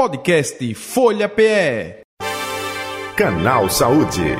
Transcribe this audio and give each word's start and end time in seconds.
Podcast 0.00 0.56
Folha 0.74 1.28
PE. 1.28 2.00
Canal 3.18 3.68
Saúde. 3.68 4.34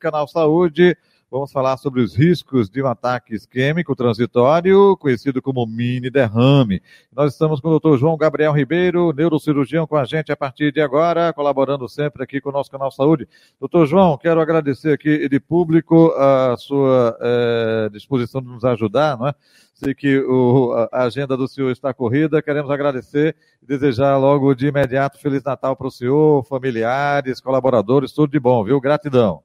Canal 0.00 0.26
Saúde. 0.26 0.96
Vamos 1.34 1.50
falar 1.50 1.76
sobre 1.78 2.00
os 2.00 2.14
riscos 2.14 2.70
de 2.70 2.80
um 2.80 2.86
ataque 2.86 3.34
isquêmico 3.34 3.96
transitório, 3.96 4.96
conhecido 4.96 5.42
como 5.42 5.66
mini 5.66 6.08
derrame. 6.08 6.80
Nós 7.12 7.32
estamos 7.32 7.60
com 7.60 7.70
o 7.70 7.80
Dr. 7.80 7.98
João 7.98 8.16
Gabriel 8.16 8.52
Ribeiro, 8.52 9.12
neurocirurgião, 9.12 9.84
com 9.84 9.96
a 9.96 10.04
gente 10.04 10.30
a 10.30 10.36
partir 10.36 10.70
de 10.70 10.80
agora, 10.80 11.32
colaborando 11.32 11.88
sempre 11.88 12.22
aqui 12.22 12.40
com 12.40 12.50
o 12.50 12.52
nosso 12.52 12.70
canal 12.70 12.88
Saúde. 12.92 13.28
Doutor 13.58 13.84
João, 13.84 14.16
quero 14.16 14.40
agradecer 14.40 14.92
aqui 14.92 15.28
de 15.28 15.40
público 15.40 16.12
a 16.16 16.54
sua 16.56 17.18
é, 17.20 17.88
disposição 17.92 18.40
de 18.40 18.46
nos 18.46 18.64
ajudar, 18.64 19.18
não 19.18 19.26
é? 19.26 19.34
Sei 19.74 19.92
que 19.92 20.20
o, 20.20 20.72
a 20.92 21.02
agenda 21.02 21.36
do 21.36 21.48
senhor 21.48 21.72
está 21.72 21.92
corrida, 21.92 22.40
queremos 22.40 22.70
agradecer 22.70 23.34
e 23.60 23.66
desejar 23.66 24.16
logo 24.18 24.54
de 24.54 24.68
imediato 24.68 25.18
Feliz 25.18 25.42
Natal 25.42 25.74
para 25.74 25.88
o 25.88 25.90
senhor, 25.90 26.44
familiares, 26.44 27.40
colaboradores, 27.40 28.12
tudo 28.12 28.30
de 28.30 28.38
bom, 28.38 28.62
viu? 28.62 28.80
Gratidão. 28.80 29.42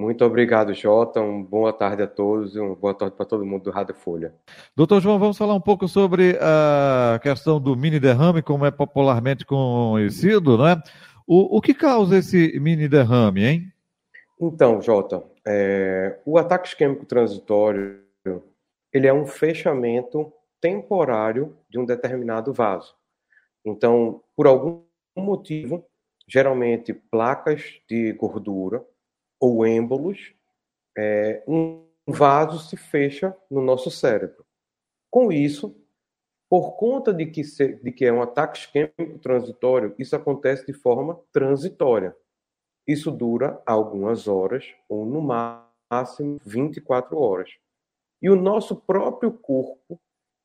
Muito 0.00 0.24
obrigado, 0.24 0.72
Jota. 0.72 1.20
Uma 1.20 1.44
boa 1.44 1.74
tarde 1.74 2.02
a 2.02 2.06
todos 2.06 2.56
e 2.56 2.58
uma 2.58 2.74
boa 2.74 2.94
tarde 2.94 3.14
para 3.14 3.26
todo 3.26 3.44
mundo 3.44 3.64
do 3.64 3.70
Rádio 3.70 3.94
Folha. 3.94 4.32
Doutor 4.74 4.98
João, 4.98 5.18
vamos 5.18 5.36
falar 5.36 5.52
um 5.52 5.60
pouco 5.60 5.86
sobre 5.86 6.38
a 6.40 7.20
questão 7.22 7.60
do 7.60 7.76
mini 7.76 8.00
derrame, 8.00 8.40
como 8.40 8.64
é 8.64 8.70
popularmente 8.70 9.44
conhecido, 9.44 10.56
não 10.56 10.66
é? 10.66 10.82
O, 11.26 11.58
o 11.58 11.60
que 11.60 11.74
causa 11.74 12.16
esse 12.16 12.58
mini 12.58 12.88
derrame, 12.88 13.44
hein? 13.44 13.72
Então, 14.40 14.80
Jota, 14.80 15.22
é, 15.46 16.18
o 16.24 16.38
ataque 16.38 16.68
isquêmico 16.68 17.04
transitório 17.04 18.00
ele 18.90 19.06
é 19.06 19.12
um 19.12 19.26
fechamento 19.26 20.32
temporário 20.62 21.54
de 21.68 21.78
um 21.78 21.84
determinado 21.84 22.54
vaso. 22.54 22.94
Então, 23.62 24.22
por 24.34 24.46
algum 24.46 24.80
motivo, 25.14 25.84
geralmente 26.26 26.94
placas 26.94 27.82
de 27.86 28.14
gordura 28.14 28.82
ou 29.40 29.66
êmbolos, 29.66 30.34
é, 30.96 31.42
um 31.48 31.82
vaso 32.06 32.58
se 32.68 32.76
fecha 32.76 33.34
no 33.50 33.62
nosso 33.62 33.90
cérebro. 33.90 34.44
Com 35.10 35.32
isso, 35.32 35.74
por 36.48 36.72
conta 36.72 37.12
de 37.12 37.26
que, 37.26 37.42
se, 37.42 37.74
de 37.74 37.90
que 37.90 38.04
é 38.04 38.12
um 38.12 38.22
ataque 38.22 38.58
isquêmico 38.58 39.18
transitório, 39.20 39.94
isso 39.98 40.14
acontece 40.14 40.66
de 40.66 40.72
forma 40.72 41.18
transitória. 41.32 42.14
Isso 42.86 43.10
dura 43.10 43.62
algumas 43.64 44.26
horas, 44.26 44.74
ou 44.88 45.06
no 45.06 45.20
máximo 45.22 46.38
24 46.44 47.18
horas. 47.18 47.50
E 48.20 48.28
o 48.28 48.36
nosso 48.36 48.76
próprio 48.76 49.32
corpo, 49.32 49.98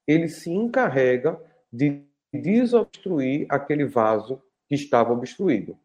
ele 0.08 0.30
se 0.30 0.52
encarrega 0.52 1.42
de 1.74 2.06
desobstruir 2.32 3.48
aquele 3.50 3.86
vaso 3.86 4.42
que 4.68 4.76
estava 4.76 5.12
obstruído. 5.12 5.78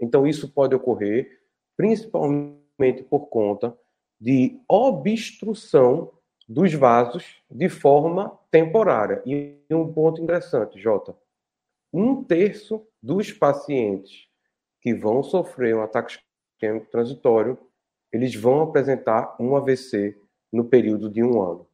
Então, 0.00 0.26
isso 0.26 0.50
pode 0.50 0.74
ocorrer 0.74 1.39
principalmente 1.80 3.02
por 3.08 3.28
conta 3.28 3.74
de 4.20 4.60
obstrução 4.68 6.12
dos 6.46 6.74
vasos 6.74 7.40
de 7.50 7.70
forma 7.70 8.38
temporária. 8.50 9.22
E 9.24 9.56
um 9.70 9.90
ponto 9.90 10.20
interessante, 10.20 10.78
Jota. 10.78 11.16
Um 11.90 12.22
terço 12.22 12.86
dos 13.02 13.32
pacientes 13.32 14.26
que 14.82 14.92
vão 14.92 15.22
sofrer 15.22 15.74
um 15.74 15.80
ataque 15.80 16.18
isquêmico 16.52 16.90
transitório, 16.90 17.56
eles 18.12 18.34
vão 18.34 18.60
apresentar 18.60 19.34
um 19.40 19.56
AVC 19.56 20.18
no 20.52 20.66
período 20.66 21.08
de 21.08 21.22
um 21.22 21.40
ano. 21.40 21.66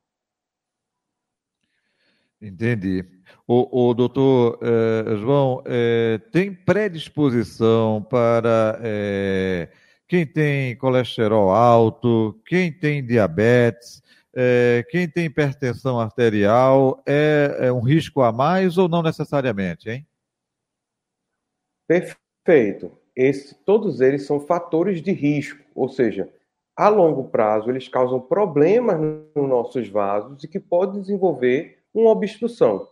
Entendi. 2.40 3.04
O, 3.44 3.88
o 3.88 3.94
doutor 3.94 4.60
eh, 4.62 5.16
João, 5.16 5.64
eh, 5.66 6.20
tem 6.30 6.54
predisposição 6.54 8.06
para 8.08 8.78
eh, 8.84 9.68
quem 10.08 10.26
tem 10.26 10.76
colesterol 10.76 11.50
alto, 11.50 12.38
quem 12.46 12.72
tem 12.72 13.04
diabetes, 13.04 14.02
é, 14.34 14.84
quem 14.90 15.08
tem 15.08 15.24
hipertensão 15.24 15.98
arterial, 15.98 17.02
é, 17.06 17.56
é, 17.60 17.72
um 17.72 17.80
risco 17.80 18.20
a 18.20 18.30
mais 18.30 18.78
ou 18.78 18.88
não 18.88 19.02
necessariamente, 19.02 19.88
hein? 19.88 20.06
Perfeito. 21.88 22.96
Esse, 23.14 23.54
todos 23.64 24.00
eles 24.00 24.26
são 24.26 24.38
fatores 24.38 25.00
de 25.00 25.10
risco, 25.10 25.64
ou 25.74 25.88
seja, 25.88 26.30
a 26.76 26.88
longo 26.88 27.30
prazo 27.30 27.70
eles 27.70 27.88
causam 27.88 28.20
problemas 28.20 29.00
nos 29.00 29.48
nossos 29.48 29.88
vasos 29.88 30.44
e 30.44 30.48
que 30.48 30.60
podem 30.60 31.00
desenvolver 31.00 31.82
uma 31.94 32.10
obstrução. 32.10 32.86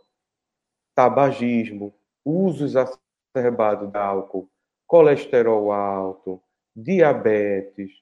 Tabagismo, 0.95 1.95
uso 2.25 2.65
exacerbado 2.65 3.89
de 3.89 3.99
álcool, 3.99 4.49
colesterol 4.87 5.71
alto, 5.71 6.41
diabetes, 6.75 7.93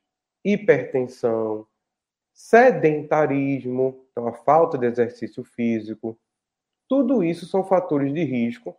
hipertensão, 0.45 1.67
sedentarismo, 2.33 4.07
então 4.11 4.27
a 4.27 4.33
falta 4.33 4.79
de 4.79 4.87
exercício 4.87 5.45
físico. 5.45 6.19
Tudo 6.89 7.23
isso 7.23 7.47
são 7.47 7.65
fatores 7.65 8.13
de 8.13 8.25
risco 8.25 8.77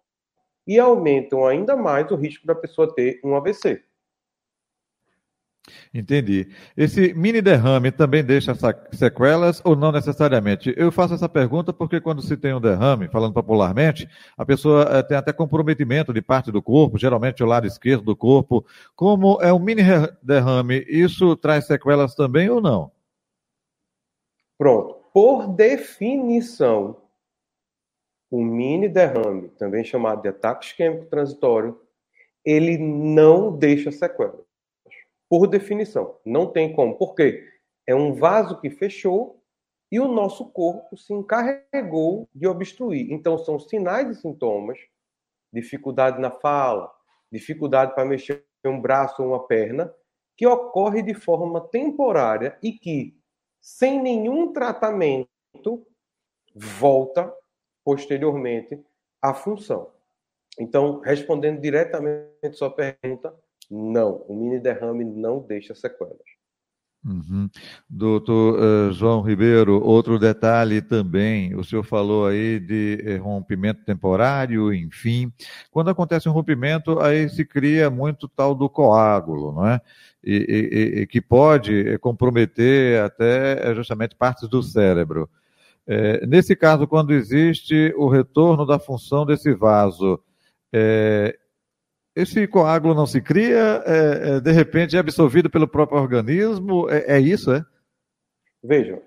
e 0.66 0.80
aumentam 0.80 1.46
ainda 1.46 1.76
mais 1.76 2.10
o 2.12 2.16
risco 2.16 2.46
da 2.48 2.56
pessoa 2.56 2.94
ter 2.94 3.20
um 3.24 3.36
AVC. 3.36 3.84
Entendi. 5.94 6.50
Esse 6.76 7.14
mini 7.14 7.42
derrame 7.42 7.92
também 7.92 8.24
deixa 8.24 8.54
sequelas 8.92 9.62
ou 9.64 9.76
não 9.76 9.92
necessariamente? 9.92 10.74
Eu 10.76 10.92
faço 10.92 11.14
essa 11.14 11.30
pergunta 11.30 11.72
porque 11.72 12.02
quando 12.02 12.22
se 12.22 12.36
tem 12.36 12.54
um 12.54 12.60
derrame, 12.60 13.08
falando 13.08 13.34
popularmente, 13.34 14.10
a 14.38 14.46
pessoa 14.46 14.84
é, 14.92 15.04
tem 15.04 15.16
até 15.16 15.32
comprometimento 15.32 16.14
de 16.14 16.22
parte 16.22 16.52
do 16.52 16.62
corpo, 16.62 16.98
geralmente 16.98 17.42
o 17.42 17.46
lado 17.46 17.66
esquerdo 17.66 18.04
do 18.04 18.16
corpo. 18.16 18.66
Como 18.96 19.42
é 19.42 19.54
um 19.54 19.60
mini 19.60 19.84
derrame, 20.22 20.86
isso 20.88 21.36
traz 21.38 21.66
sequelas 21.66 22.14
também 22.14 22.50
ou 22.50 22.60
não? 22.60 22.92
Pronto. 24.58 24.96
Por 25.14 25.48
definição, 25.48 26.98
o 28.30 28.44
mini 28.44 28.90
derrame, 28.90 29.48
também 29.60 29.84
chamado 29.86 30.24
de 30.24 30.28
ataque 30.28 30.66
isquêmico 30.66 31.06
transitório, 31.06 31.80
ele 32.44 32.78
não 32.78 33.56
deixa 33.56 33.92
sequelas 33.92 34.53
por 35.34 35.48
definição. 35.48 36.20
Não 36.24 36.46
tem 36.46 36.76
como. 36.76 36.96
Por 36.96 37.16
quê? 37.16 37.44
É 37.88 37.96
um 37.96 38.14
vaso 38.14 38.62
que 38.62 38.70
fechou 38.70 39.42
e 39.92 40.00
o 40.00 40.08
nosso 40.08 40.52
corpo 40.52 40.96
se 40.96 41.12
encarregou 41.12 42.30
de 42.36 42.46
obstruir. 42.46 43.12
Então, 43.12 43.40
são 43.40 43.58
sinais 43.58 44.16
e 44.16 44.22
sintomas, 44.22 44.78
dificuldade 45.52 46.22
na 46.22 46.30
fala, 46.30 46.94
dificuldade 47.32 47.96
para 47.96 48.06
mexer 48.06 48.46
um 48.64 48.80
braço 48.80 49.24
ou 49.24 49.30
uma 49.30 49.48
perna, 49.48 49.92
que 50.38 50.46
ocorre 50.46 51.02
de 51.02 51.16
forma 51.16 51.62
temporária 51.62 52.56
e 52.62 52.72
que, 52.72 53.18
sem 53.60 54.00
nenhum 54.04 54.54
tratamento, 54.54 55.28
volta 56.54 57.34
posteriormente 57.84 58.80
à 59.20 59.34
função. 59.34 59.90
Então, 60.60 61.00
respondendo 61.00 61.60
diretamente 61.60 62.30
à 62.44 62.54
sua 62.54 62.70
pergunta, 62.70 63.36
não, 63.74 64.24
o 64.28 64.36
mini 64.36 64.60
derrame 64.60 65.04
não 65.04 65.40
deixa 65.40 65.74
sequelas. 65.74 66.18
Uhum. 67.06 67.50
Doutor 67.90 68.60
uh, 68.60 68.94
João 68.94 69.22
Ribeiro, 69.22 69.84
outro 69.84 70.18
detalhe 70.18 70.82
também, 70.82 71.54
o 71.54 71.64
senhor 71.64 71.84
falou 71.84 72.28
aí 72.28 72.62
de 72.62 73.04
eh, 73.04 73.18
rompimento 73.18 73.84
temporário, 73.84 74.74
enfim. 74.74 75.30
Quando 75.70 75.90
acontece 75.90 76.30
um 76.30 76.32
rompimento, 76.32 77.00
aí 77.02 77.28
se 77.28 77.44
cria 77.44 77.90
muito 77.90 78.26
tal 78.30 78.56
do 78.56 78.70
coágulo, 78.70 79.52
não 79.52 79.68
é? 79.68 79.82
E, 80.24 80.34
e, 80.34 81.02
e 81.02 81.08
que 81.08 81.20
pode 81.20 81.90
eh, 81.90 81.98
comprometer 81.98 83.02
até 83.02 83.76
justamente 83.76 84.16
partes 84.16 84.48
do 84.48 84.64
cérebro. 84.64 85.30
É, 85.86 86.26
nesse 86.26 86.56
caso, 86.56 86.88
quando 86.88 87.12
existe 87.12 87.94
o 87.98 88.08
retorno 88.08 88.66
da 88.66 88.80
função 88.80 89.26
desse 89.26 89.54
vaso, 89.54 90.18
é, 90.72 91.38
esse 92.16 92.48
coágulo 92.48 92.94
não 92.94 93.06
se 93.06 93.22
cria, 93.22 93.84
é, 93.86 94.36
é, 94.36 94.40
de 94.40 94.52
repente 94.52 94.96
é 94.96 95.00
absorvido 95.00 95.50
pelo 95.50 95.68
próprio 95.68 96.00
organismo, 96.00 96.90
é, 96.90 97.18
é 97.18 97.20
isso, 97.20 97.52
é? 97.52 97.66
Vejam, 98.64 99.02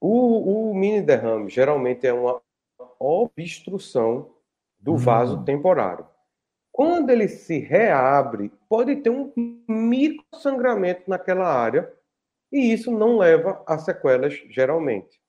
o, 0.00 0.70
o, 0.70 0.74
mini 0.74 1.02
derrame 1.02 1.48
geralmente 1.48 2.06
é 2.06 2.12
uma 2.12 2.40
obstrução 2.98 4.34
do 4.78 4.92
hum. 4.92 4.98
vaso 4.98 5.42
temporário. 5.44 6.06
Quando 6.70 7.10
ele 7.10 7.28
se 7.28 7.58
reabre, 7.58 8.52
pode 8.68 8.96
ter 8.96 9.10
um 9.10 9.32
micro 9.68 10.26
sangramento 10.34 11.02
naquela 11.08 11.46
área 11.46 11.90
e 12.52 12.72
isso 12.72 12.90
não 12.90 13.16
leva 13.16 13.62
a 13.66 13.78
sequelas 13.78 14.34
geralmente. 14.50 15.20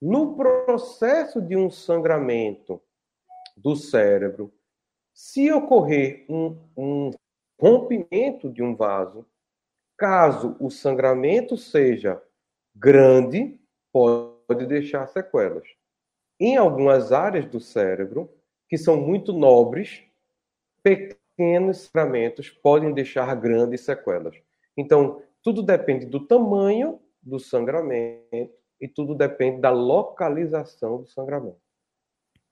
No 0.00 0.36
processo 0.36 1.40
de 1.40 1.56
um 1.56 1.70
sangramento 1.70 2.82
do 3.56 3.76
cérebro, 3.76 4.52
se 5.14 5.52
ocorrer 5.52 6.24
um, 6.28 6.58
um 6.76 7.10
rompimento 7.60 8.50
de 8.50 8.62
um 8.62 8.74
vaso, 8.74 9.24
caso 9.96 10.56
o 10.58 10.70
sangramento 10.70 11.56
seja 11.56 12.20
grande, 12.74 13.58
pode 13.92 14.66
deixar 14.66 15.06
sequelas. 15.06 15.68
em 16.40 16.56
algumas 16.56 17.12
áreas 17.12 17.46
do 17.46 17.60
cérebro 17.60 18.28
que 18.68 18.76
são 18.76 18.96
muito 18.96 19.32
nobres, 19.32 20.02
pequenos 20.82 21.86
fragmentos 21.86 22.50
podem 22.50 22.92
deixar 22.92 23.32
grandes 23.36 23.82
sequelas. 23.82 24.34
Então, 24.76 25.22
tudo 25.40 25.62
depende 25.62 26.06
do 26.06 26.26
tamanho 26.26 27.00
do 27.22 27.38
sangramento 27.38 28.50
e 28.80 28.88
tudo 28.88 29.14
depende 29.14 29.60
da 29.60 29.70
localização 29.70 30.98
do 31.02 31.06
sangramento. 31.06 31.61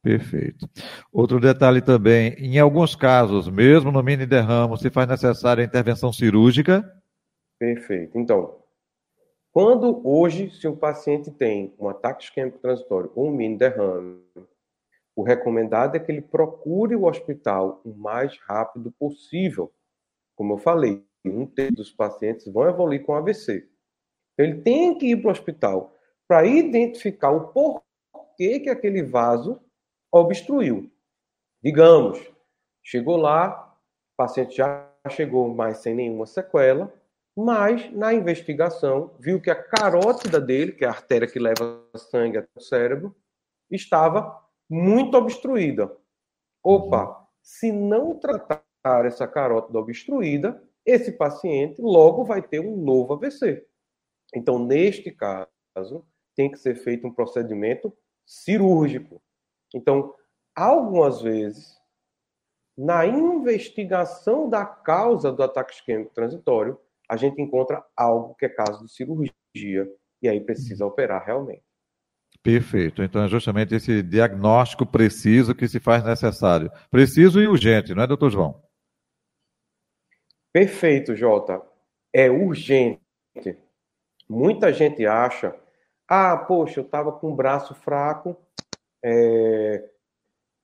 Perfeito. 0.02 0.68
Outro 1.12 1.38
detalhe 1.38 1.82
também, 1.82 2.32
em 2.38 2.58
alguns 2.58 2.96
casos, 2.96 3.48
mesmo 3.48 3.92
no 3.92 4.02
mini 4.02 4.24
derramo, 4.24 4.76
se 4.76 4.90
faz 4.90 5.06
necessária 5.06 5.62
a 5.62 5.66
intervenção 5.66 6.10
cirúrgica? 6.12 6.82
Perfeito. 7.58 8.16
Então, 8.16 8.60
quando 9.52 10.00
hoje, 10.08 10.50
se 10.50 10.66
o 10.66 10.76
paciente 10.76 11.30
tem 11.30 11.74
um 11.78 11.88
ataque 11.88 12.24
isquêmico 12.24 12.58
transitório 12.58 13.12
ou 13.14 13.28
um 13.28 13.30
mini 13.30 13.58
derrame, 13.58 14.22
o 15.14 15.22
recomendado 15.22 15.96
é 15.96 16.00
que 16.00 16.10
ele 16.10 16.22
procure 16.22 16.96
o 16.96 17.04
hospital 17.04 17.82
o 17.84 17.92
mais 17.92 18.38
rápido 18.48 18.90
possível. 18.92 19.70
Como 20.34 20.54
eu 20.54 20.58
falei, 20.58 21.04
um 21.22 21.44
terço 21.44 21.74
dos 21.74 21.92
pacientes 21.92 22.50
vão 22.50 22.66
evoluir 22.66 23.04
com 23.04 23.14
AVC. 23.14 23.68
Então, 24.32 24.46
ele 24.46 24.62
tem 24.62 24.96
que 24.96 25.10
ir 25.10 25.16
para 25.16 25.28
o 25.28 25.32
hospital 25.32 25.94
para 26.26 26.46
identificar 26.46 27.30
o 27.32 27.48
porquê 27.48 28.60
que 28.60 28.70
aquele 28.70 29.02
vaso 29.02 29.60
obstruiu. 30.12 30.90
Digamos, 31.62 32.18
chegou 32.82 33.16
lá, 33.16 33.76
o 34.12 34.16
paciente 34.16 34.56
já 34.56 34.90
chegou 35.08 35.52
mais 35.54 35.78
sem 35.78 35.94
nenhuma 35.94 36.26
sequela, 36.26 36.92
mas 37.36 37.90
na 37.92 38.12
investigação 38.12 39.14
viu 39.18 39.40
que 39.40 39.50
a 39.50 39.62
carótida 39.62 40.40
dele, 40.40 40.72
que 40.72 40.84
é 40.84 40.88
a 40.88 40.90
artéria 40.90 41.28
que 41.28 41.38
leva 41.38 41.82
sangue 41.96 42.38
até 42.38 42.48
o 42.54 42.60
cérebro, 42.60 43.14
estava 43.70 44.38
muito 44.68 45.16
obstruída. 45.16 45.94
Opa, 46.62 47.26
se 47.42 47.72
não 47.72 48.18
tratar 48.18 48.62
essa 49.04 49.26
carótida 49.26 49.78
obstruída, 49.78 50.62
esse 50.84 51.12
paciente 51.12 51.80
logo 51.80 52.24
vai 52.24 52.42
ter 52.42 52.60
um 52.60 52.76
novo 52.76 53.14
AVC. 53.14 53.66
Então, 54.34 54.58
neste 54.58 55.10
caso, 55.10 56.06
tem 56.34 56.50
que 56.50 56.58
ser 56.58 56.76
feito 56.76 57.06
um 57.06 57.12
procedimento 57.12 57.92
cirúrgico. 58.26 59.20
Então, 59.74 60.14
algumas 60.54 61.22
vezes, 61.22 61.78
na 62.76 63.06
investigação 63.06 64.48
da 64.48 64.64
causa 64.64 65.32
do 65.32 65.42
ataque 65.42 65.74
isquêmico 65.74 66.14
transitório, 66.14 66.78
a 67.08 67.16
gente 67.16 67.40
encontra 67.40 67.84
algo 67.96 68.34
que 68.36 68.46
é 68.46 68.48
caso 68.48 68.84
de 68.84 68.92
cirurgia 68.92 69.86
e 70.22 70.28
aí 70.28 70.40
precisa 70.40 70.86
operar 70.86 71.24
realmente. 71.24 71.64
Perfeito. 72.42 73.02
Então 73.02 73.24
é 73.24 73.28
justamente 73.28 73.74
esse 73.74 74.02
diagnóstico 74.02 74.86
preciso 74.86 75.54
que 75.54 75.68
se 75.68 75.78
faz 75.78 76.02
necessário. 76.04 76.70
Preciso 76.90 77.40
e 77.40 77.46
urgente, 77.46 77.94
não 77.94 78.02
é, 78.02 78.06
doutor 78.06 78.30
João? 78.30 78.62
Perfeito, 80.52 81.14
Jota. 81.14 81.60
É 82.12 82.30
urgente. 82.30 83.00
Muita 84.28 84.72
gente 84.72 85.04
acha, 85.06 85.54
ah, 86.08 86.36
poxa, 86.36 86.80
eu 86.80 86.84
estava 86.84 87.12
com 87.12 87.32
o 87.32 87.36
braço 87.36 87.74
fraco, 87.74 88.36
é, 89.04 89.88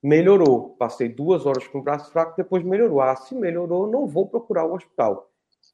melhorou. 0.01 0.75
Passei 0.77 1.09
duas 1.09 1.45
horas 1.45 1.67
com 1.67 1.79
o 1.79 1.83
braço 1.83 2.11
fraco, 2.11 2.35
depois 2.37 2.63
melhorou. 2.63 3.01
Ah, 3.01 3.15
se 3.15 3.35
melhorou, 3.35 3.87
não 3.87 4.07
vou 4.07 4.27
procurar 4.27 4.65
o 4.65 4.73
hospital. 4.73 5.29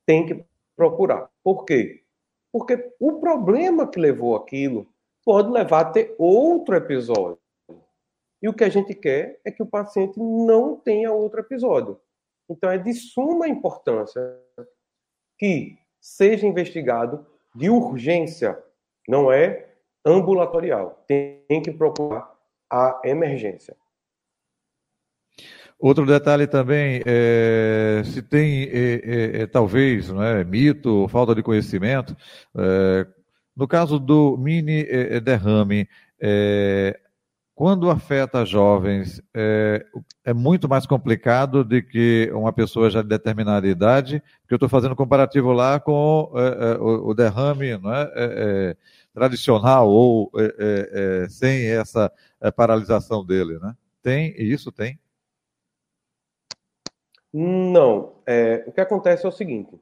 Tem 0.06 0.26
que 0.26 0.44
procurar. 0.76 1.30
Por 1.44 1.66
quê? 1.66 2.04
Porque 2.52 2.94
o 3.00 3.20
problema 3.20 3.88
que 3.88 4.00
levou 4.00 4.36
aquilo 4.36 4.88
pode 5.26 5.50
levar 5.52 5.82
a 5.82 5.92
ter 5.92 6.16
outro 6.18 6.76
episódio. 6.76 7.40
E 8.42 8.50
o 8.50 8.54
que 8.54 8.64
a 8.64 8.70
gente 8.70 8.94
quer 8.94 9.40
é 9.46 9.52
que 9.52 9.64
o 9.64 9.66
paciente 9.66 10.20
não 10.20 10.76
tenha 10.76 11.12
outro 11.14 11.40
episódio. 11.40 12.00
Então, 12.50 12.70
é 12.70 12.78
de 12.78 12.94
suma 12.94 13.48
importância 13.48 14.38
que 15.40 15.78
seja 16.02 16.46
investigado 16.46 17.26
de 17.56 17.70
urgência, 17.70 18.62
não 19.08 19.32
é 19.32 19.70
ambulatorial. 20.06 21.04
Tem 21.08 21.62
que 21.64 21.72
procurar 21.72 22.33
a 22.74 23.00
emergência. 23.06 23.76
Outro 25.80 26.06
detalhe 26.06 26.48
também, 26.48 27.02
é, 27.06 28.02
se 28.06 28.22
tem 28.22 28.64
é, 28.64 29.02
é, 29.04 29.42
é 29.42 29.48
talvez 29.48 30.10
é, 30.10 30.44
mito 30.44 31.08
falta 31.10 31.36
de 31.36 31.44
conhecimento, 31.44 32.16
é, 32.58 33.06
no 33.56 33.68
caso 33.68 34.00
do 34.00 34.38
mini 34.38 34.88
é, 34.90 35.20
derrame, 35.20 35.88
quando 37.54 37.92
afeta 37.92 38.46
jovens, 38.46 39.22
é, 39.36 39.86
muito 40.34 40.68
mais 40.68 40.88
complicado 40.88 41.64
do 41.64 41.84
que 41.84 42.32
uma 42.34 42.54
pessoa 42.54 42.90
já 42.90 43.02
de 43.02 43.10
determinada 43.10 43.68
idade, 43.68 44.24
porque 44.42 44.54
eu 44.54 44.56
estou 44.56 44.70
fazendo 44.70 44.96
comparativo 44.96 45.52
lá 45.52 45.80
com 45.80 46.32
o, 46.32 47.10
o, 47.10 47.14
derrame 47.14 47.78
não 47.78 47.94
é, 47.94 48.76
tradicional 49.14 49.90
ou 49.90 50.32
sem 51.30 51.68
essa 51.68 52.12
paralisação 52.56 53.26
dele, 53.26 53.60
né? 53.60 53.76
Tem, 54.02 54.34
e 54.38 54.52
isso 54.52 54.72
tem? 54.72 55.00
Não. 57.32 58.16
É, 58.28 58.64
o 58.68 58.72
que 58.72 58.82
acontece 58.82 59.26
é 59.26 59.30
o 59.30 59.32
seguinte: 59.32 59.80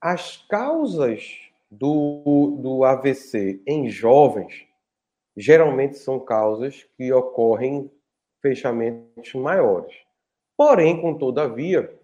as 0.00 0.36
causas 0.48 1.38
do, 1.70 2.58
do 2.60 2.84
AVC 2.84 3.62
em 3.66 3.88
jovens 3.88 4.66
geralmente 5.36 5.98
são 5.98 6.18
causas 6.20 6.86
que 6.96 7.12
ocorrem 7.12 7.76
em 7.76 7.90
fechamentos 8.42 9.32
maiores. 9.34 9.94
Porém, 10.56 11.00
com 11.00 11.16
todavia, 11.16 11.98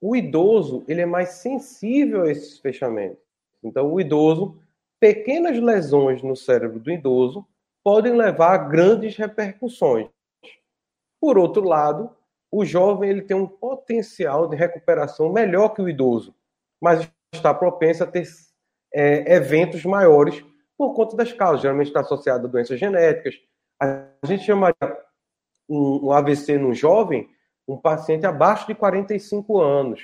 o 0.00 0.14
idoso 0.14 0.84
ele 0.86 1.00
é 1.00 1.06
mais 1.06 1.30
sensível 1.30 2.22
a 2.22 2.30
esses 2.30 2.58
fechamentos. 2.58 3.18
Então, 3.62 3.92
o 3.92 4.00
idoso, 4.00 4.58
pequenas 5.00 5.58
lesões 5.58 6.22
no 6.22 6.36
cérebro 6.36 6.78
do 6.78 6.90
idoso 6.90 7.46
podem 7.84 8.16
levar 8.16 8.54
a 8.54 8.58
grandes 8.58 9.16
repercussões. 9.16 10.08
Por 11.20 11.38
outro 11.38 11.62
lado, 11.62 12.10
o 12.50 12.64
jovem 12.64 13.10
ele 13.10 13.22
tem 13.22 13.36
um 13.36 13.46
potencial 13.46 14.48
de 14.48 14.56
recuperação 14.56 15.32
melhor 15.32 15.70
que 15.70 15.82
o 15.82 15.88
idoso, 15.88 16.34
mas 16.80 17.08
está 17.32 17.52
propenso 17.52 18.04
a 18.04 18.06
ter 18.06 18.26
é, 18.92 19.34
eventos 19.34 19.84
maiores 19.84 20.44
por 20.76 20.94
conta 20.94 21.16
das 21.16 21.32
causas. 21.32 21.62
Geralmente 21.62 21.88
está 21.88 22.00
associado 22.00 22.46
a 22.46 22.50
doenças 22.50 22.78
genéticas. 22.78 23.34
A 23.80 24.08
gente 24.24 24.44
chamaria 24.44 24.76
um, 25.68 26.06
um 26.06 26.12
AVC 26.12 26.58
no 26.58 26.74
jovem 26.74 27.28
um 27.68 27.76
paciente 27.76 28.24
abaixo 28.24 28.66
de 28.66 28.74
45 28.74 29.60
anos. 29.60 30.00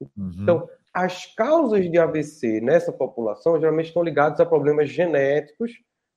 Uhum. 0.00 0.32
Então, 0.40 0.68
as 0.96 1.26
causas 1.34 1.90
de 1.90 1.98
AVC 1.98 2.58
nessa 2.62 2.90
população 2.90 3.60
geralmente 3.60 3.88
estão 3.88 4.02
ligadas 4.02 4.40
a 4.40 4.46
problemas 4.46 4.88
genéticos 4.88 5.70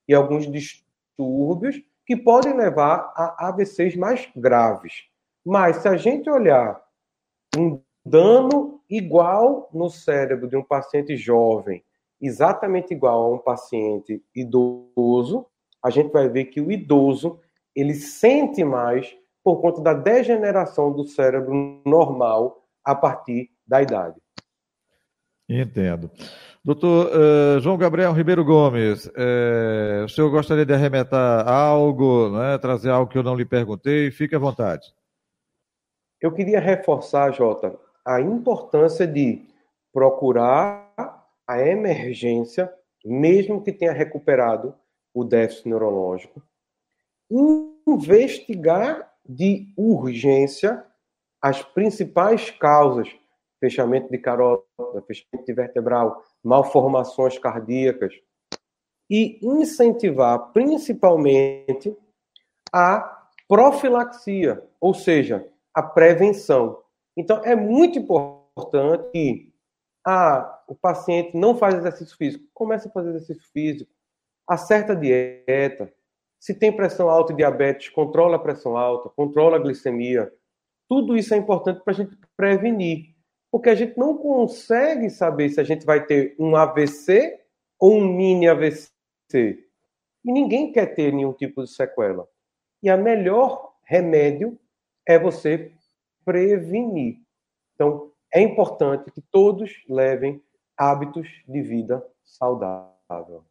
e 0.08 0.14
alguns 0.14 0.50
distúrbios 0.50 1.82
que 2.06 2.16
podem 2.16 2.56
levar 2.56 3.12
a 3.14 3.50
AVCs 3.50 3.98
mais 3.98 4.30
graves. 4.34 5.04
Mas 5.46 5.78
se 5.78 5.88
a 5.90 5.98
gente 5.98 6.30
olhar 6.30 6.82
um 7.58 7.82
dano 8.06 8.80
igual 8.90 9.70
no 9.74 9.90
cérebro 9.90 10.48
de 10.48 10.56
um 10.56 10.64
paciente 10.64 11.18
jovem, 11.18 11.84
exatamente 12.22 12.94
igual 12.94 13.22
a 13.26 13.36
um 13.36 13.38
paciente 13.38 14.24
idoso, 14.34 15.46
a 15.84 15.90
gente 15.90 16.10
vai 16.10 16.30
ver 16.30 16.46
que 16.46 16.62
o 16.62 16.72
idoso 16.72 17.38
ele 17.76 17.96
sente 17.96 18.64
mais 18.64 19.14
por 19.44 19.60
conta 19.60 19.82
da 19.82 19.94
degeneração 19.94 20.94
do 20.94 21.04
cérebro 21.04 21.82
normal 21.86 22.64
a 22.82 22.96
partir 22.96 23.50
da 23.68 23.82
idade. 23.82 24.16
Entendo. 25.50 26.12
Doutor 26.64 27.08
uh, 27.08 27.60
João 27.60 27.78
Gabriel 27.78 28.14
Ribeiro 28.14 28.46
Gomes, 28.46 29.06
uh, 29.08 30.06
o 30.06 30.10
senhor 30.10 30.30
gostaria 30.30 30.66
de 30.66 30.74
arremetar 30.74 31.48
algo, 31.48 32.30
né, 32.30 32.58
trazer 32.60 32.92
algo 32.92 33.10
que 33.10 33.18
eu 33.18 33.24
não 33.24 33.36
lhe 33.36 33.46
perguntei? 33.46 34.12
Fique 34.12 34.36
à 34.36 34.40
vontade. 34.40 34.86
Eu 36.22 36.32
queria 36.34 36.60
reforçar, 36.60 37.32
Jota, 37.32 37.76
a 38.06 38.22
importância 38.22 39.08
de 39.08 39.48
procurar 39.92 40.86
a 41.48 41.60
emergência, 41.62 42.72
mesmo 43.04 43.64
que 43.64 43.72
tenha 43.72 43.94
recuperado 43.94 44.76
o 45.14 45.24
déficit 45.24 45.70
neurológico, 45.70 46.44
investigar 47.32 49.10
de 49.28 49.74
urgência 49.78 50.84
as 51.42 51.64
principais 51.64 52.52
causas, 52.52 53.10
fechamento 53.60 54.10
de 54.10 54.18
carótida, 54.18 55.02
fechamento 55.08 55.46
de 55.46 55.54
vertebral, 55.54 56.24
malformações 56.44 57.38
cardíacas, 57.38 58.14
e 59.10 59.40
incentivar 59.42 60.52
principalmente 60.54 61.96
a 62.72 63.28
profilaxia, 63.48 64.64
ou 64.80 64.94
seja, 64.94 65.48
a 65.74 65.82
prevenção. 65.82 66.84
Então, 67.18 67.42
é 67.44 67.56
muito 67.56 67.98
importante 67.98 69.10
que 69.12 69.52
ah, 70.06 70.64
o 70.68 70.76
paciente 70.76 71.36
não 71.36 71.58
faz 71.58 71.76
exercício 71.76 72.16
físico, 72.16 72.46
comece 72.54 72.88
a 72.88 72.92
fazer 72.92 73.10
exercício 73.10 73.52
físico, 73.52 73.92
acerta 74.48 74.94
a 74.94 74.96
dieta, 74.96 75.92
Se 76.40 76.54
tem 76.54 76.74
pressão 76.74 77.10
alta 77.10 77.34
e 77.34 77.36
diabetes, 77.36 77.90
controla 77.90 78.38
a 78.38 78.40
pressão 78.40 78.78
alta, 78.78 79.10
controla 79.10 79.58
a 79.58 79.60
glicemia. 79.60 80.32
Tudo 80.88 81.18
isso 81.18 81.34
é 81.34 81.38
importante 81.38 81.84
para 81.84 81.94
a 81.94 81.96
gente 81.96 82.18
prevenir, 82.38 83.14
porque 83.52 83.70
a 83.70 83.76
gente 83.76 83.98
não 83.98 84.18
consegue 84.18 85.10
saber 85.10 85.50
se 85.50 85.60
a 85.60 85.64
gente 85.64 85.86
vai 85.86 86.06
ter 86.06 86.36
um 86.40 86.56
AVC 86.56 87.40
ou 87.80 87.98
um 87.98 88.14
mini 88.16 88.48
AVC. 88.48 88.90
E 89.34 90.32
ninguém 90.32 90.72
quer 90.72 90.88
ter 90.88 91.14
nenhum 91.14 91.34
tipo 91.34 91.64
de 91.64 91.70
sequela. 91.72 92.28
E 92.84 92.90
a 92.90 92.98
melhor 92.98 93.74
remédio 93.84 94.58
é 95.08 95.18
você 95.18 95.72
prevenir. 96.24 97.18
Então, 97.74 98.12
é 98.32 98.42
importante 98.42 99.10
que 99.12 99.22
todos 99.22 99.72
levem 99.88 100.42
hábitos 100.78 101.28
de 101.48 101.62
vida 101.62 102.06
saudável. 102.24 103.44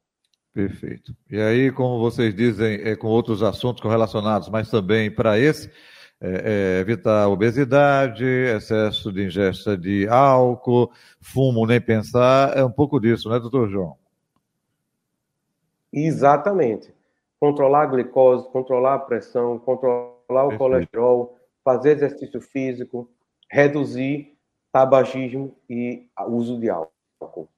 Perfeito. 0.52 1.14
E 1.30 1.40
aí, 1.40 1.72
como 1.72 1.98
vocês 1.98 2.34
dizem, 2.34 2.80
é, 2.82 2.96
com 2.96 3.08
outros 3.08 3.42
assuntos 3.42 3.82
correlacionados, 3.82 4.48
mas 4.48 4.70
também 4.70 5.10
para 5.10 5.38
esse, 5.38 5.70
é, 6.20 6.78
é, 6.78 6.80
evitar 6.80 7.28
obesidade, 7.28 8.24
excesso 8.24 9.12
de 9.12 9.26
ingesta 9.26 9.76
de 9.76 10.08
álcool, 10.08 10.90
fumo 11.20 11.66
nem 11.66 11.80
pensar, 11.80 12.56
é 12.56 12.64
um 12.64 12.70
pouco 12.70 12.98
disso, 12.98 13.28
né, 13.30 13.38
doutor 13.38 13.68
João? 13.68 13.96
Exatamente. 15.92 16.92
Controlar 17.38 17.82
a 17.82 17.86
glicose, 17.86 18.48
controlar 18.50 18.94
a 18.94 18.98
pressão, 18.98 19.58
controlar 19.58 20.16
o 20.28 20.48
Perfeito. 20.48 20.58
colesterol, 20.58 21.38
fazer 21.64 21.92
exercício 21.92 22.40
físico, 22.40 23.08
reduzir 23.50 24.36
tabagismo 24.72 25.56
e 25.70 26.08
uso 26.26 26.58
de 26.58 26.68
álcool. 26.68 27.48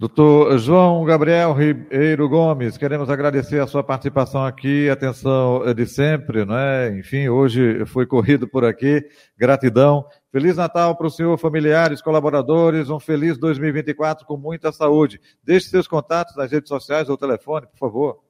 Doutor 0.00 0.56
João 0.58 1.04
Gabriel 1.04 1.52
Ribeiro 1.52 2.28
Gomes, 2.28 2.76
queremos 2.76 3.10
agradecer 3.10 3.60
a 3.60 3.66
sua 3.66 3.82
participação 3.82 4.44
aqui, 4.44 4.88
atenção 4.88 5.74
de 5.74 5.86
sempre, 5.86 6.44
não 6.44 6.56
é? 6.56 6.96
Enfim, 6.96 7.28
hoje 7.28 7.84
foi 7.84 8.06
corrido 8.06 8.46
por 8.46 8.64
aqui, 8.64 9.04
gratidão. 9.36 10.06
Feliz 10.30 10.56
Natal 10.56 10.96
para 10.96 11.08
o 11.08 11.10
senhor, 11.10 11.36
familiares, 11.36 12.00
colaboradores, 12.00 12.90
um 12.90 13.00
feliz 13.00 13.36
2024 13.38 14.24
com 14.24 14.36
muita 14.36 14.70
saúde. 14.70 15.20
Deixe 15.42 15.68
seus 15.68 15.88
contatos 15.88 16.36
nas 16.36 16.52
redes 16.52 16.68
sociais 16.68 17.08
ou 17.08 17.18
telefone, 17.18 17.66
por 17.66 17.78
favor. 17.78 18.20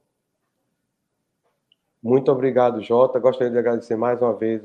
Muito 2.01 2.31
obrigado, 2.31 2.81
Jota. 2.81 3.19
Gostaria 3.19 3.53
de 3.53 3.59
agradecer 3.59 3.95
mais 3.95 4.19
uma 4.19 4.33
vez 4.33 4.63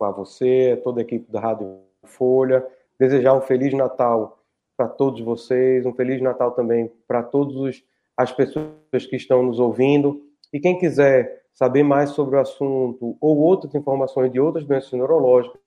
a 0.00 0.10
você, 0.10 0.80
toda 0.82 1.00
a 1.00 1.02
equipe 1.02 1.30
da 1.30 1.38
Rádio 1.38 1.78
Folha, 2.02 2.66
desejar 2.98 3.34
um 3.34 3.40
Feliz 3.40 3.72
Natal 3.72 4.39
para 4.80 4.88
todos 4.88 5.20
vocês, 5.20 5.84
um 5.84 5.92
Feliz 5.92 6.22
Natal 6.22 6.52
também 6.52 6.90
para 7.06 7.22
todas 7.22 7.84
as 8.16 8.32
pessoas 8.32 9.04
que 9.10 9.16
estão 9.16 9.42
nos 9.42 9.60
ouvindo. 9.60 10.22
E 10.50 10.58
quem 10.58 10.78
quiser 10.78 11.42
saber 11.52 11.82
mais 11.82 12.10
sobre 12.10 12.36
o 12.36 12.40
assunto 12.40 13.14
ou 13.20 13.36
outras 13.40 13.74
informações 13.74 14.32
de 14.32 14.40
outras 14.40 14.64
doenças 14.64 14.90
neurológicas, 14.92 15.60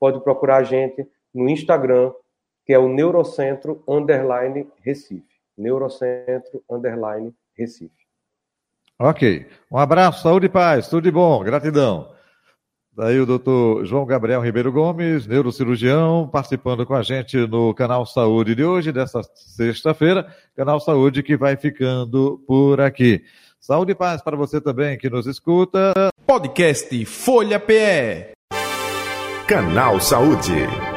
pode 0.00 0.18
procurar 0.24 0.56
a 0.56 0.62
gente 0.64 1.06
no 1.32 1.48
Instagram, 1.48 2.12
que 2.66 2.72
é 2.72 2.78
o 2.78 2.88
Neurocentro 2.88 3.84
Underline 3.86 4.66
Recife. 4.82 5.22
Neurocentro 5.56 6.60
Underline 6.68 7.32
Recife. 7.56 7.94
Ok. 8.98 9.46
Um 9.70 9.78
abraço, 9.78 10.24
saúde 10.24 10.46
e 10.46 10.48
paz, 10.48 10.88
tudo 10.88 11.04
de 11.04 11.12
bom, 11.12 11.44
gratidão. 11.44 12.13
Daí 12.96 13.18
o 13.18 13.26
doutor 13.26 13.84
João 13.84 14.06
Gabriel 14.06 14.40
Ribeiro 14.40 14.70
Gomes, 14.70 15.26
neurocirurgião, 15.26 16.28
participando 16.32 16.86
com 16.86 16.94
a 16.94 17.02
gente 17.02 17.36
no 17.36 17.74
Canal 17.74 18.06
Saúde 18.06 18.54
de 18.54 18.64
hoje, 18.64 18.92
dessa 18.92 19.20
sexta-feira. 19.34 20.26
Canal 20.56 20.78
Saúde 20.78 21.22
que 21.22 21.36
vai 21.36 21.56
ficando 21.56 22.40
por 22.46 22.80
aqui. 22.80 23.24
Saúde 23.60 23.92
e 23.92 23.94
paz 23.94 24.22
para 24.22 24.36
você 24.36 24.60
também 24.60 24.96
que 24.96 25.10
nos 25.10 25.26
escuta. 25.26 25.92
Podcast 26.24 27.04
Folha 27.06 27.58
PE. 27.58 28.32
Canal 29.48 30.00
Saúde. 30.00 30.93